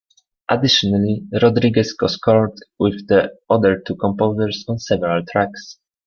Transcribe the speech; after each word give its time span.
Additionally, 0.49 1.27
Rodriguez 1.43 1.93
co-scored 1.93 2.55
with 2.79 3.07
the 3.07 3.37
other 3.51 3.79
two 3.85 3.95
composers 3.97 4.65
on 4.67 4.79
several 4.79 5.23
tracks. 5.27 5.77